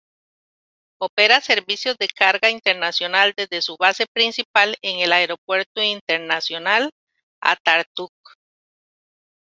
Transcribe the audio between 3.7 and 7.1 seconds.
base principal en el Aeropuerto Internacional